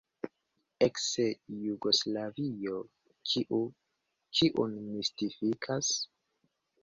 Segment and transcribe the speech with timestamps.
[0.85, 2.79] Eks-Jugoslavio:
[3.33, 3.61] kiu
[4.39, 5.93] kiun mistifikas?